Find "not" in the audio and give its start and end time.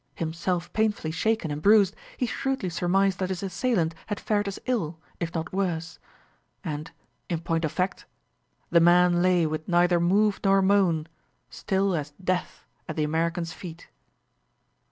5.35-5.53